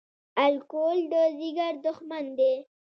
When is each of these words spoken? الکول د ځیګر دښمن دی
الکول 0.45 0.99
د 1.11 1.13
ځیګر 1.39 1.73
دښمن 1.85 2.25
دی 2.37 2.53